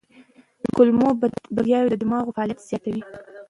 کولمو 0.75 1.09
بکتریاوې 1.21 1.89
د 1.91 1.95
دماغ 2.01 2.25
فعالیت 2.35 2.59
زیاتوي. 2.69 3.03